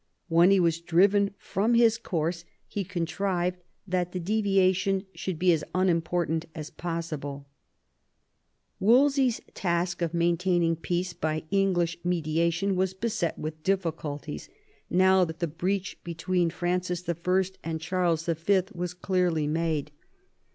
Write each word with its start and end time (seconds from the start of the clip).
When 0.29 0.49
he 0.49 0.59
was 0.59 0.81
driven 0.81 1.35
from 1.37 1.75
his 1.75 1.99
course, 1.99 2.43
he 2.67 2.83
contrived 2.83 3.59
that 3.85 4.13
the 4.13 4.19
deviation 4.19 5.05
should 5.13 5.37
be 5.37 5.53
as 5.53 5.63
unimportant 5.75 6.47
as 6.55 6.71
possibla 6.71 7.45
Wolsey's 8.79 9.41
task 9.53 10.01
of 10.01 10.11
maintaining 10.15 10.75
peace 10.75 11.13
by 11.13 11.43
English 11.51 11.99
media 12.03 12.49
tion 12.49 12.75
was 12.75 12.95
beset 12.95 13.37
with 13.37 13.61
difficulties 13.61 14.49
now 14.89 15.23
that 15.23 15.37
the 15.37 15.45
breach 15.45 16.03
between 16.03 16.49
Francis 16.49 17.07
L 17.07 17.13
and 17.63 17.79
Charles 17.79 18.27
Y. 18.27 18.63
was 18.73 18.95
clearly 18.95 19.45
made. 19.45 19.91